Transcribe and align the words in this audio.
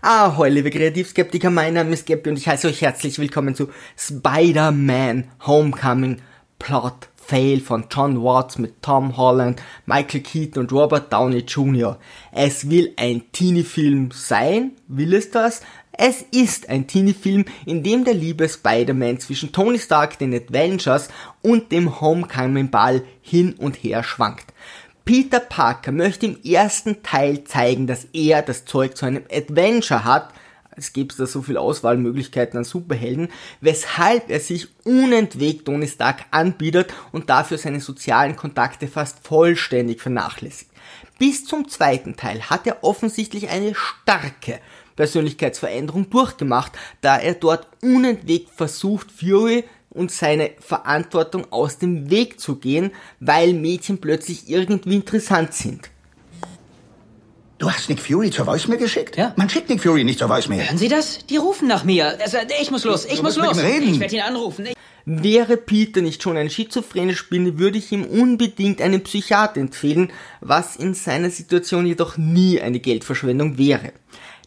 Ahoi, 0.00 0.48
liebe 0.48 0.70
Kreativskeptiker, 0.70 1.50
mein 1.50 1.74
Name 1.74 1.90
ist 1.90 2.06
Gabby 2.06 2.30
und 2.30 2.36
ich 2.36 2.46
heiße 2.46 2.68
euch 2.68 2.82
herzlich 2.82 3.18
willkommen 3.18 3.56
zu 3.56 3.68
Spider-Man 3.96 5.24
Homecoming 5.44 6.18
Plot 6.60 7.08
Fail 7.16 7.58
von 7.58 7.86
John 7.90 8.22
Watts 8.22 8.58
mit 8.58 8.80
Tom 8.80 9.16
Holland, 9.16 9.60
Michael 9.86 10.20
Keaton 10.20 10.62
und 10.62 10.72
Robert 10.72 11.12
Downey 11.12 11.38
Jr. 11.38 11.98
Es 12.30 12.70
will 12.70 12.92
ein 12.96 13.22
Teenie-Film 13.32 14.10
sein, 14.12 14.70
will 14.86 15.14
es 15.14 15.32
das? 15.32 15.62
Es 15.90 16.22
ist 16.30 16.68
ein 16.68 16.86
Teenie-Film, 16.86 17.44
in 17.66 17.82
dem 17.82 18.04
der 18.04 18.14
liebe 18.14 18.48
Spider-Man 18.48 19.18
zwischen 19.18 19.50
Tony 19.50 19.80
Stark, 19.80 20.16
den 20.20 20.32
Avengers 20.32 21.08
und 21.42 21.72
dem 21.72 22.00
Homecoming-Ball 22.00 23.02
hin 23.20 23.54
und 23.54 23.74
her 23.82 24.04
schwankt. 24.04 24.46
Peter 25.08 25.40
Parker 25.40 25.90
möchte 25.90 26.26
im 26.26 26.38
ersten 26.44 27.02
Teil 27.02 27.44
zeigen, 27.44 27.86
dass 27.86 28.08
er 28.12 28.42
das 28.42 28.66
Zeug 28.66 28.94
zu 28.94 29.06
einem 29.06 29.24
Adventure 29.32 30.04
hat, 30.04 30.34
es 30.76 30.92
gibt 30.92 31.18
da 31.18 31.24
so 31.24 31.40
viel 31.40 31.56
Auswahlmöglichkeiten 31.56 32.58
an 32.58 32.64
Superhelden, 32.64 33.30
weshalb 33.62 34.28
er 34.28 34.38
sich 34.38 34.68
unentwegt 34.84 35.64
Tony 35.64 35.88
Stark 35.88 36.26
anbietet 36.30 36.92
und 37.10 37.30
dafür 37.30 37.56
seine 37.56 37.80
sozialen 37.80 38.36
Kontakte 38.36 38.86
fast 38.86 39.26
vollständig 39.26 40.02
vernachlässigt. 40.02 40.70
Bis 41.18 41.46
zum 41.46 41.70
zweiten 41.70 42.16
Teil 42.16 42.42
hat 42.50 42.66
er 42.66 42.84
offensichtlich 42.84 43.48
eine 43.48 43.74
starke 43.74 44.60
Persönlichkeitsveränderung 44.94 46.10
durchgemacht, 46.10 46.72
da 47.00 47.16
er 47.16 47.32
dort 47.32 47.66
unentwegt 47.80 48.50
versucht, 48.50 49.10
Fury 49.10 49.64
und 49.98 50.10
seine 50.10 50.52
Verantwortung 50.60 51.46
aus 51.50 51.78
dem 51.78 52.10
Weg 52.10 52.40
zu 52.40 52.56
gehen, 52.56 52.92
weil 53.20 53.52
Mädchen 53.52 53.98
plötzlich 54.00 54.48
irgendwie 54.48 54.94
interessant 54.94 55.52
sind. 55.54 55.90
Du 57.58 57.68
hast 57.68 57.88
Nick 57.88 57.98
Fury 58.00 58.30
zur 58.30 58.46
Voicemail 58.46 58.78
geschickt? 58.78 59.16
Ja. 59.16 59.32
Man 59.36 59.50
schickt 59.50 59.68
Nick 59.68 59.82
Fury 59.82 60.04
nicht 60.04 60.20
zur 60.20 60.28
Voicemail. 60.28 60.64
Hören 60.64 60.78
Sie 60.78 60.86
das? 60.88 61.26
Die 61.26 61.36
rufen 61.38 61.66
nach 61.66 61.82
mir. 61.82 62.16
Also, 62.20 62.38
ich 62.60 62.70
muss 62.70 62.84
los, 62.84 63.04
ich 63.04 63.16
Du 63.16 63.22
muss 63.24 63.36
musst 63.36 63.38
mit 63.38 63.46
los. 63.46 63.58
ihm 63.58 63.66
reden. 63.66 63.94
Ich 63.94 64.00
werde 64.00 64.14
ihn 64.14 64.22
anrufen. 64.22 64.66
Ich 64.66 64.74
Wäre 65.10 65.56
Peter 65.56 66.00
nicht 66.02 66.22
schon 66.22 66.36
eine 66.36 66.50
schizophrene 66.50 67.16
Spinne, 67.16 67.58
würde 67.58 67.78
ich 67.78 67.90
ihm 67.90 68.04
unbedingt 68.04 68.80
einen 68.82 69.02
Psychiater 69.02 69.58
empfehlen, 69.58 70.12
was 70.40 70.76
in 70.76 70.92
seiner 70.94 71.30
Situation 71.30 71.86
jedoch 71.86 72.16
nie 72.18 72.60
eine 72.60 72.78
Geldverschwendung 72.78 73.56
wäre. 73.58 73.92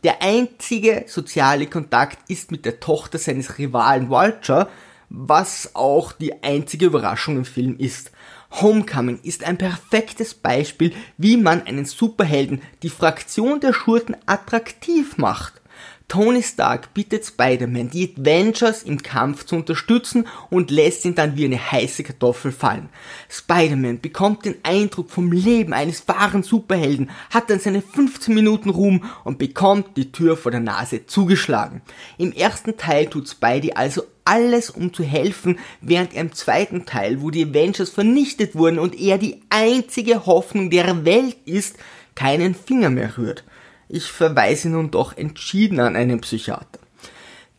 Der 0.03 0.21
einzige 0.21 1.05
soziale 1.07 1.65
Kontakt 1.67 2.29
ist 2.29 2.51
mit 2.51 2.63
der 2.65 2.79
Tochter 2.79 3.17
seines 3.17 3.57
Rivalen 3.57 4.09
Vulture, 4.09 4.69
was 5.13 5.75
auch 5.75 6.13
die 6.13 6.41
einzige 6.41 6.85
Überraschung 6.85 7.37
im 7.37 7.45
Film 7.45 7.75
ist. 7.77 8.11
Homecoming 8.49 9.19
ist 9.23 9.43
ein 9.43 9.57
perfektes 9.57 10.33
Beispiel, 10.33 10.93
wie 11.17 11.37
man 11.37 11.63
einen 11.63 11.85
Superhelden, 11.85 12.61
die 12.81 12.89
Fraktion 12.89 13.59
der 13.59 13.73
Schurken, 13.73 14.15
attraktiv 14.25 15.17
macht. 15.17 15.61
Tony 16.07 16.43
Stark 16.43 16.93
bittet 16.93 17.25
Spider-Man, 17.25 17.89
die 17.89 18.13
Avengers 18.17 18.83
im 18.83 19.01
Kampf 19.01 19.45
zu 19.45 19.55
unterstützen 19.55 20.27
und 20.49 20.69
lässt 20.69 21.05
ihn 21.05 21.15
dann 21.15 21.37
wie 21.37 21.45
eine 21.45 21.71
heiße 21.71 22.03
Kartoffel 22.03 22.51
fallen. 22.51 22.89
Spider-Man 23.29 24.01
bekommt 24.01 24.43
den 24.43 24.55
Eindruck 24.63 25.09
vom 25.09 25.31
Leben 25.31 25.71
eines 25.71 26.05
wahren 26.09 26.43
Superhelden, 26.43 27.11
hat 27.29 27.49
dann 27.49 27.61
seine 27.61 27.81
15 27.81 28.33
Minuten 28.33 28.69
Ruhm 28.69 29.05
und 29.23 29.39
bekommt 29.39 29.95
die 29.95 30.11
Tür 30.11 30.35
vor 30.35 30.51
der 30.51 30.59
Nase 30.59 31.05
zugeschlagen. 31.05 31.81
Im 32.17 32.33
ersten 32.33 32.75
Teil 32.75 33.05
tut 33.05 33.29
Spidey 33.29 33.71
also 33.71 34.03
alles, 34.25 34.69
um 34.69 34.93
zu 34.93 35.03
helfen, 35.03 35.59
während 35.81 36.13
er 36.13 36.21
im 36.21 36.33
zweiten 36.33 36.85
Teil, 36.85 37.21
wo 37.21 37.29
die 37.29 37.45
Avengers 37.45 37.89
vernichtet 37.89 38.55
wurden 38.55 38.79
und 38.79 38.99
er 38.99 39.17
die 39.17 39.41
einzige 39.49 40.25
Hoffnung 40.25 40.69
der 40.69 41.05
Welt 41.05 41.37
ist, 41.45 41.77
keinen 42.15 42.55
Finger 42.55 42.89
mehr 42.89 43.17
rührt. 43.17 43.43
Ich 43.89 44.05
verweise 44.05 44.69
nun 44.69 44.91
doch 44.91 45.17
entschieden 45.17 45.79
an 45.79 45.95
einen 45.95 46.21
Psychiater. 46.21 46.79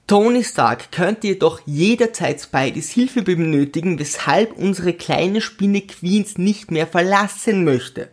Tony 0.07 0.45
Stark 0.45 0.93
könnte 0.93 1.29
jedoch 1.29 1.61
jederzeit 1.65 2.41
Spideys 2.41 2.91
Hilfe 2.91 3.23
benötigen, 3.23 3.99
weshalb 3.99 4.53
unsere 4.57 4.93
kleine 4.93 5.41
Spinne 5.41 5.83
Queens 5.83 6.39
nicht 6.39 6.71
mehr 6.71 6.87
verlassen 6.87 7.65
möchte. 7.65 8.09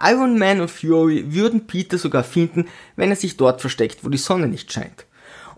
Iron 0.00 0.38
Man 0.38 0.60
und 0.60 0.70
Fury 0.70 1.32
würden 1.34 1.66
Peter 1.66 1.98
sogar 1.98 2.24
finden, 2.24 2.68
wenn 2.96 3.10
er 3.10 3.16
sich 3.16 3.36
dort 3.36 3.60
versteckt, 3.60 4.04
wo 4.04 4.08
die 4.08 4.18
Sonne 4.18 4.48
nicht 4.48 4.72
scheint. 4.72 5.04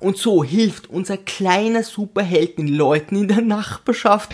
Und 0.05 0.19
so 0.19 0.45
hilft 0.45 0.91
unser 0.91 1.17
kleiner 1.17 1.83
Superheld 1.83 2.59
den 2.59 2.69
Leuten 2.69 3.17
in 3.17 3.29
der 3.29 3.41
Nachbarschaft. 3.41 4.33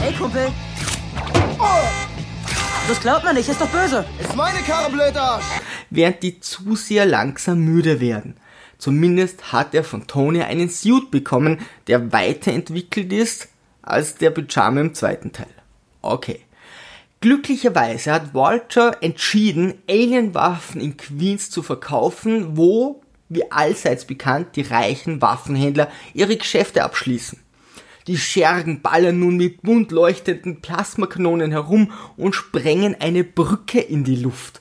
Hey, 0.00 0.14
Kumpel. 0.14 0.46
Das 2.88 3.00
glaubt 3.02 3.22
man 3.22 3.34
nicht, 3.34 3.50
ist 3.50 3.60
doch 3.60 3.68
böse. 3.68 4.06
Ist 4.18 4.34
meine 4.34 4.60
Karre 4.60 4.90
blöd, 4.90 5.14
Arsch! 5.14 5.44
während 5.90 6.22
die 6.22 6.40
Zuseher 6.40 7.04
langsam 7.04 7.58
müde 7.58 8.00
werden. 8.00 8.38
Zumindest 8.78 9.52
hat 9.52 9.74
er 9.74 9.84
von 9.84 10.06
Tony 10.06 10.40
einen 10.40 10.70
Suit 10.70 11.10
bekommen, 11.10 11.58
der 11.86 12.10
weiterentwickelt 12.10 13.12
ist 13.12 13.48
als 13.82 14.14
der 14.14 14.30
Pyjama 14.30 14.80
im 14.80 14.94
zweiten 14.94 15.32
Teil. 15.32 15.54
Okay. 16.00 16.40
Glücklicherweise 17.20 18.10
hat 18.10 18.32
Walter 18.32 19.02
entschieden, 19.02 19.74
Alienwaffen 19.86 20.80
in 20.80 20.96
Queens 20.96 21.50
zu 21.50 21.62
verkaufen, 21.62 22.56
wo, 22.56 23.02
wie 23.34 23.50
allseits 23.50 24.04
bekannt, 24.04 24.56
die 24.56 24.62
reichen 24.62 25.20
Waffenhändler 25.20 25.90
ihre 26.12 26.36
Geschäfte 26.36 26.84
abschließen. 26.84 27.40
Die 28.06 28.18
Schergen 28.18 28.82
ballern 28.82 29.18
nun 29.18 29.36
mit 29.36 29.62
bunt 29.62 29.90
leuchtenden 29.90 30.60
Plasmakanonen 30.60 31.52
herum 31.52 31.90
und 32.16 32.34
sprengen 32.34 32.94
eine 33.00 33.24
Brücke 33.24 33.80
in 33.80 34.04
die 34.04 34.16
Luft. 34.16 34.60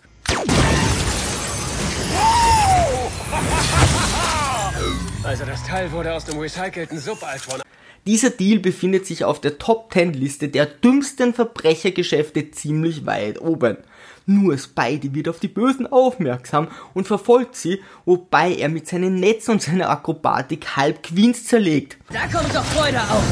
Also 5.23 5.45
das 5.45 5.63
Teil 5.63 5.91
wurde 5.91 6.13
aus 6.13 6.25
dem 6.25 6.39
recycelten 6.39 6.99
Subaltron. 6.99 7.61
Dieser 8.05 8.31
Deal 8.31 8.59
befindet 8.59 9.05
sich 9.05 9.23
auf 9.23 9.39
der 9.39 9.57
Top 9.57 9.93
10 9.93 10.11
Liste 10.11 10.49
der 10.49 10.65
dümmsten 10.65 11.33
Verbrechergeschäfte 11.33 12.51
ziemlich 12.51 13.05
weit 13.05 13.39
oben. 13.39 13.77
Nur 14.25 14.57
Spidey 14.57 15.15
wird 15.15 15.29
auf 15.29 15.39
die 15.39 15.47
Bösen 15.47 15.87
aufmerksam 15.87 16.67
und 16.93 17.07
verfolgt 17.07 17.55
sie, 17.55 17.79
wobei 18.03 18.55
er 18.55 18.67
mit 18.67 18.87
seinen 18.89 19.21
Netzen 19.21 19.51
und 19.51 19.61
seiner 19.61 19.89
Akrobatik 19.89 20.75
halb 20.75 21.01
Queens 21.01 21.45
zerlegt. 21.45 21.97
Da 22.11 22.27
kommt 22.27 22.53
doch 22.53 22.65
Freude 22.65 22.99
auf. 22.99 23.23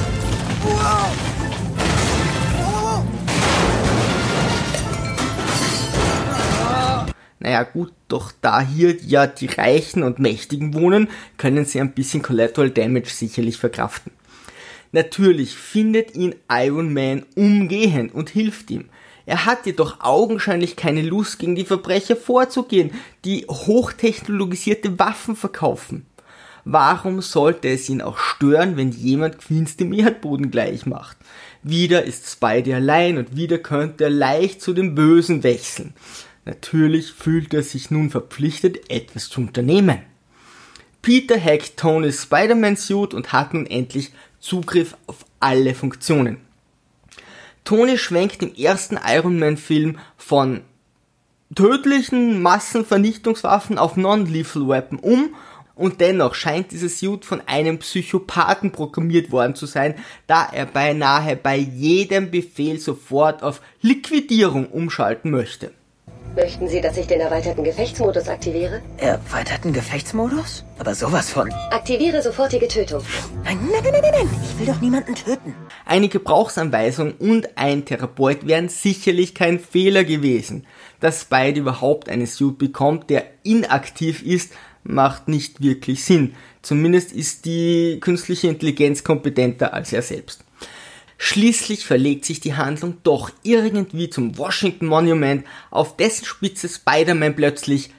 Naja 7.39 7.63
gut, 7.63 7.91
doch 8.07 8.31
da 8.39 8.61
hier 8.61 8.95
ja 9.01 9.27
die 9.27 9.47
Reichen 9.47 10.03
und 10.03 10.19
Mächtigen 10.19 10.73
wohnen, 10.73 11.09
können 11.37 11.65
sie 11.65 11.81
ein 11.81 11.91
bisschen 11.91 12.21
Collateral 12.21 12.69
Damage 12.69 13.09
sicherlich 13.09 13.57
verkraften. 13.57 14.13
Natürlich 14.91 15.55
findet 15.55 16.15
ihn 16.15 16.35
Iron 16.49 16.93
Man 16.93 17.25
umgehend 17.35 18.13
und 18.13 18.29
hilft 18.29 18.71
ihm. 18.71 18.85
Er 19.25 19.45
hat 19.45 19.65
jedoch 19.65 20.01
augenscheinlich 20.01 20.75
keine 20.75 21.01
Lust, 21.01 21.39
gegen 21.39 21.55
die 21.55 21.65
Verbrecher 21.65 22.15
vorzugehen, 22.15 22.91
die 23.23 23.45
hochtechnologisierte 23.47 24.99
Waffen 24.99 25.35
verkaufen. 25.35 26.05
Warum 26.65 27.21
sollte 27.21 27.69
es 27.69 27.89
ihn 27.89 28.01
auch 28.01 28.17
stören, 28.17 28.77
wenn 28.77 28.91
jemand 28.91 29.39
Queens 29.39 29.77
dem 29.77 29.93
Erdboden 29.93 30.51
gleich 30.51 30.85
macht? 30.85 31.17
Wieder 31.63 32.03
ist 32.03 32.29
Spidey 32.29 32.73
allein 32.73 33.17
und 33.17 33.35
wieder 33.35 33.57
könnte 33.57 34.05
er 34.05 34.09
leicht 34.09 34.61
zu 34.61 34.73
dem 34.73 34.93
Bösen 34.93 35.43
wechseln. 35.43 35.93
Natürlich 36.45 37.11
fühlt 37.11 37.53
er 37.53 37.63
sich 37.63 37.91
nun 37.91 38.09
verpflichtet, 38.09 38.89
etwas 38.89 39.29
zu 39.29 39.41
unternehmen. 39.41 39.99
Peter 41.01 41.39
hackt 41.39 41.77
Tonys 41.77 42.23
Spider-Man-Suit 42.23 43.13
und 43.13 43.33
hat 43.33 43.53
nun 43.53 43.65
endlich 43.65 44.11
Zugriff 44.41 44.97
auf 45.07 45.25
alle 45.39 45.73
Funktionen. 45.73 46.41
Tony 47.63 47.97
schwenkt 47.97 48.43
im 48.43 48.53
ersten 48.53 48.99
Iron 49.07 49.39
Man-Film 49.39 49.99
von 50.17 50.61
tödlichen 51.55 52.41
Massenvernichtungswaffen 52.41 53.77
auf 53.77 53.97
Non-Lethal 53.97 54.67
Weapon 54.67 54.99
um 54.99 55.35
und 55.75 56.01
dennoch 56.01 56.35
scheint 56.35 56.71
dieser 56.71 56.89
Suit 56.89 57.23
von 57.23 57.41
einem 57.47 57.79
Psychopathen 57.79 58.71
programmiert 58.71 59.31
worden 59.31 59.55
zu 59.55 59.65
sein, 59.65 59.95
da 60.27 60.47
er 60.51 60.65
beinahe 60.65 61.35
bei 61.35 61.57
jedem 61.57 62.31
Befehl 62.31 62.79
sofort 62.79 63.43
auf 63.43 63.61
Liquidierung 63.81 64.67
umschalten 64.67 65.31
möchte. 65.31 65.71
Möchten 66.35 66.69
Sie, 66.69 66.79
dass 66.79 66.95
ich 66.95 67.07
den 67.07 67.19
erweiterten 67.19 67.65
Gefechtsmodus 67.65 68.29
aktiviere? 68.29 68.81
Erweiterten 68.97 69.73
Gefechtsmodus? 69.73 70.63
Aber 70.79 70.95
sowas 70.95 71.29
von. 71.29 71.51
Aktiviere 71.71 72.21
sofortige 72.21 72.69
Tötung. 72.69 73.03
Nein, 73.43 73.59
nein, 73.69 73.81
nein, 73.83 74.01
nein, 74.01 74.11
nein. 74.13 74.29
Ich 74.41 74.57
will 74.57 74.73
doch 74.73 74.79
niemanden 74.79 75.13
töten. 75.13 75.53
Eine 75.85 76.07
Gebrauchsanweisung 76.07 77.15
und 77.19 77.57
ein 77.57 77.83
Therapeut 77.83 78.47
wären 78.47 78.69
sicherlich 78.69 79.35
kein 79.35 79.59
Fehler 79.59 80.05
gewesen. 80.05 80.65
Dass 81.01 81.25
beide 81.25 81.59
überhaupt 81.59 82.07
eine 82.07 82.27
Suit 82.27 82.57
bekommt, 82.57 83.09
der 83.09 83.25
inaktiv 83.43 84.23
ist, 84.23 84.53
macht 84.83 85.27
nicht 85.27 85.61
wirklich 85.61 86.05
Sinn. 86.05 86.35
Zumindest 86.61 87.11
ist 87.11 87.43
die 87.43 87.99
künstliche 87.99 88.47
Intelligenz 88.47 89.03
kompetenter 89.03 89.73
als 89.73 89.91
er 89.91 90.01
selbst. 90.01 90.45
Schließlich 91.23 91.85
verlegt 91.85 92.25
sich 92.25 92.39
die 92.39 92.55
Handlung 92.55 92.97
doch 93.03 93.29
irgendwie 93.43 94.09
zum 94.09 94.39
Washington 94.39 94.87
Monument, 94.87 95.45
auf 95.69 95.95
dessen 95.95 96.25
Spitze 96.25 96.67
Spider-Man 96.67 97.35
plötzlich 97.35 97.91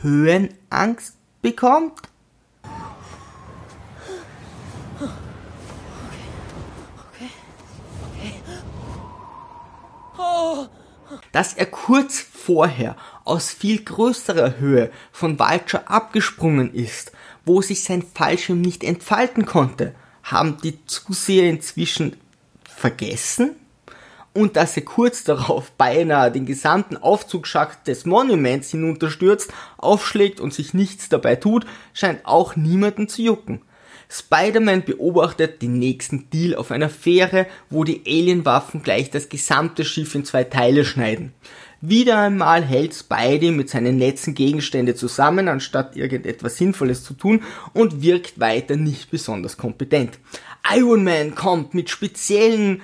Höhenangst 0.00 1.16
bekommt? 1.42 2.00
Dass 11.32 11.52
er 11.52 11.66
kurz 11.66 12.20
vorher 12.20 12.96
aus 13.24 13.50
viel 13.50 13.84
größerer 13.84 14.56
Höhe 14.58 14.90
von 15.12 15.38
Vulture 15.38 15.86
abgesprungen 15.88 16.72
ist, 16.72 17.12
wo 17.44 17.60
sich 17.60 17.84
sein 17.84 18.02
Fallschirm 18.02 18.62
nicht 18.62 18.82
entfalten 18.82 19.44
konnte, 19.44 19.94
haben 20.22 20.56
die 20.62 20.84
Zuseher 20.86 21.50
inzwischen 21.50 22.16
vergessen? 22.80 23.56
Und 24.32 24.56
dass 24.56 24.76
er 24.76 24.84
kurz 24.84 25.24
darauf 25.24 25.72
beinahe 25.72 26.30
den 26.30 26.46
gesamten 26.46 26.96
Aufzugsschacht 26.96 27.86
des 27.88 28.06
Monuments 28.06 28.70
hinunterstürzt, 28.70 29.52
aufschlägt 29.76 30.40
und 30.40 30.54
sich 30.54 30.72
nichts 30.72 31.08
dabei 31.08 31.34
tut, 31.36 31.66
scheint 31.94 32.24
auch 32.24 32.54
niemanden 32.54 33.08
zu 33.08 33.22
jucken. 33.22 33.62
Spider-Man 34.10 34.84
beobachtet 34.84 35.62
den 35.62 35.78
nächsten 35.78 36.28
Deal 36.30 36.56
auf 36.56 36.72
einer 36.72 36.90
Fähre, 36.90 37.46
wo 37.70 37.84
die 37.84 38.02
Alienwaffen 38.04 38.82
gleich 38.82 39.10
das 39.10 39.28
gesamte 39.28 39.84
Schiff 39.84 40.14
in 40.16 40.24
zwei 40.24 40.44
Teile 40.44 40.84
schneiden. 40.84 41.32
Wieder 41.80 42.18
einmal 42.18 42.62
hält 42.62 42.94
Spidey 42.94 43.52
mit 43.52 43.70
seinen 43.70 43.96
Netzen 43.96 44.34
Gegenstände 44.34 44.94
zusammen, 44.94 45.48
anstatt 45.48 45.96
irgendetwas 45.96 46.58
Sinnvolles 46.58 47.04
zu 47.04 47.14
tun 47.14 47.42
und 47.72 48.02
wirkt 48.02 48.38
weiter 48.38 48.76
nicht 48.76 49.10
besonders 49.10 49.56
kompetent. 49.56 50.18
Iron 50.74 51.04
Man 51.04 51.34
kommt 51.34 51.72
mit 51.72 51.88
speziellen 51.88 52.82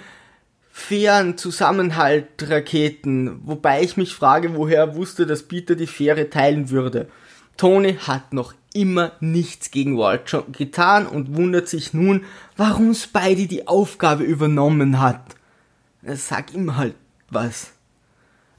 fairen 0.70 1.36
Zusammenhaltraketen, 1.36 3.40
wobei 3.44 3.82
ich 3.82 3.96
mich 3.96 4.14
frage, 4.14 4.54
woher 4.54 4.78
er 4.78 4.94
wusste, 4.94 5.26
dass 5.26 5.42
Peter 5.42 5.74
die 5.74 5.86
Fähre 5.86 6.30
teilen 6.30 6.70
würde. 6.70 7.08
Tony 7.56 7.94
hat 7.94 8.32
noch 8.32 8.54
immer 8.76 9.12
nichts 9.20 9.70
gegen 9.70 9.96
Vulture 9.96 10.44
getan 10.52 11.06
und 11.06 11.34
wundert 11.34 11.66
sich 11.68 11.94
nun, 11.94 12.24
warum 12.56 12.94
Spidey 12.94 13.46
die 13.46 13.66
Aufgabe 13.66 14.22
übernommen 14.22 15.00
hat. 15.00 15.34
Sag 16.02 16.54
ihm 16.54 16.76
halt 16.76 16.94
was. 17.30 17.72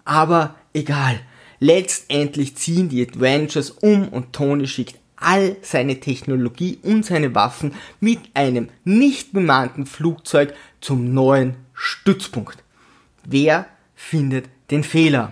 Aber 0.04 0.56
egal. 0.74 1.20
Letztendlich 1.60 2.56
ziehen 2.56 2.90
die 2.90 3.02
Adventures 3.02 3.72
um 3.72 4.10
und 4.10 4.34
Tony 4.34 4.68
schickt 4.68 5.00
all 5.16 5.58
seine 5.62 6.00
Technologie 6.00 6.80
und 6.84 7.06
seine 7.06 7.34
Waffen 7.34 7.74
mit 8.00 8.20
einem 8.34 8.70
nicht 8.84 9.34
bemannten 9.34 9.86
Flugzeug 9.86 10.54
zum 10.82 11.14
neuen 11.14 11.56
Stützpunkt. 11.74 12.64
Wer 13.24 13.68
findet 13.96 14.50
den 14.70 14.84
Fehler? 14.84 15.32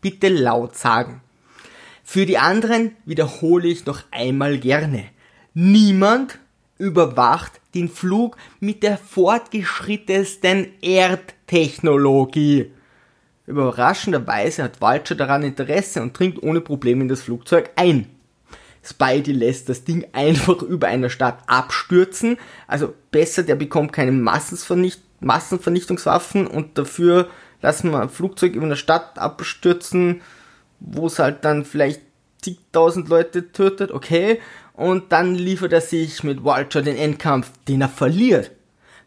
Bitte 0.00 0.28
laut 0.28 0.76
sagen. 0.76 1.20
Für 2.10 2.24
die 2.24 2.38
anderen 2.38 2.92
wiederhole 3.04 3.68
ich 3.68 3.84
noch 3.84 4.00
einmal 4.10 4.56
gerne. 4.56 5.04
Niemand 5.52 6.38
überwacht 6.78 7.60
den 7.74 7.90
Flug 7.90 8.38
mit 8.60 8.82
der 8.82 8.96
fortgeschrittensten 8.96 10.68
Erdtechnologie. 10.80 12.72
Überraschenderweise 13.46 14.62
hat 14.62 14.80
Vulture 14.80 15.18
daran 15.18 15.42
Interesse 15.42 16.00
und 16.00 16.18
dringt 16.18 16.42
ohne 16.42 16.62
Probleme 16.62 17.02
in 17.02 17.08
das 17.08 17.20
Flugzeug 17.20 17.72
ein. 17.76 18.06
Spidey 18.82 19.32
lässt 19.32 19.68
das 19.68 19.84
Ding 19.84 20.06
einfach 20.12 20.62
über 20.62 20.86
einer 20.86 21.10
Stadt 21.10 21.40
abstürzen. 21.46 22.38
Also 22.66 22.94
besser, 23.10 23.42
der 23.42 23.56
bekommt 23.56 23.92
keine 23.92 24.12
Massenvernicht 24.12 25.02
Massenvernichtungswaffen 25.20 26.46
und 26.46 26.78
dafür 26.78 27.28
lassen 27.60 27.90
wir 27.90 28.00
ein 28.00 28.08
Flugzeug 28.08 28.54
über 28.54 28.64
eine 28.64 28.76
Stadt 28.76 29.18
abstürzen 29.18 30.22
wo 30.80 31.06
es 31.06 31.18
halt 31.18 31.44
dann 31.44 31.64
vielleicht 31.64 32.00
zigtausend 32.40 33.08
Leute 33.08 33.52
tötet, 33.52 33.90
okay, 33.90 34.40
und 34.74 35.10
dann 35.10 35.34
liefert 35.34 35.72
er 35.72 35.80
sich 35.80 36.22
mit 36.22 36.44
Vulture 36.44 36.84
den 36.84 36.96
Endkampf, 36.96 37.50
den 37.66 37.80
er 37.80 37.88
verliert. 37.88 38.52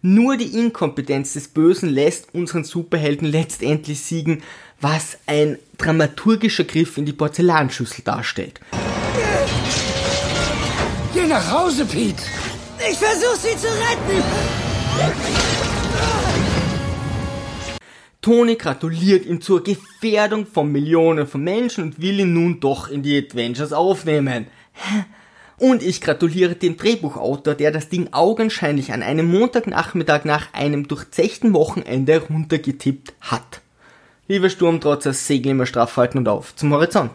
Nur 0.02 0.36
die 0.36 0.58
Inkompetenz 0.58 1.34
des 1.34 1.48
Bösen 1.48 1.90
lässt 1.90 2.34
unseren 2.34 2.64
Superhelden 2.64 3.28
letztendlich 3.28 4.02
siegen, 4.02 4.42
was 4.82 5.18
ein 5.28 5.60
dramaturgischer 5.78 6.64
Griff 6.64 6.98
in 6.98 7.06
die 7.06 7.14
Porzellanschüssel 7.14 8.04
darstellt. 8.04 8.60
Geh 11.14 11.28
nach 11.28 11.52
Hause, 11.52 11.86
Pete! 11.86 12.24
Ich 12.80 12.98
versuch 12.98 13.36
sie 13.36 13.56
zu 13.58 13.68
retten! 13.68 15.51
Tony 18.22 18.56
gratuliert 18.56 19.26
ihm 19.26 19.42
zur 19.42 19.64
Gefährdung 19.64 20.46
von 20.46 20.72
Millionen 20.72 21.26
von 21.26 21.44
Menschen 21.44 21.86
und 21.86 22.02
will 22.02 22.20
ihn 22.20 22.34
nun 22.34 22.60
doch 22.60 22.88
in 22.88 23.02
die 23.02 23.18
Adventures 23.18 23.74
aufnehmen. 23.74 24.46
Und 25.58 25.82
ich 25.82 26.02
gratuliere 26.02 26.54
dem 26.54 26.78
Drehbuchautor, 26.78 27.56
der 27.56 27.72
das 27.72 27.90
Ding 27.90 28.10
augenscheinlich 28.12 28.94
an 28.94 29.02
einem 29.02 29.32
Montagnachmittag 29.32 30.26
nach 30.26 30.54
einem 30.54 30.88
durchzechten 30.88 31.54
Wochenende 31.54 32.22
runtergetippt 32.22 33.14
hat. 33.22 33.62
Liebe 34.28 34.52
Sturmtrotzer, 34.52 35.14
segel 35.14 35.54
immer 35.54 35.66
straff 35.66 35.98
halten 35.98 36.20
und 36.20 36.28
auf 36.28 36.56
zum 36.56 36.74
Horizont. 36.74 37.12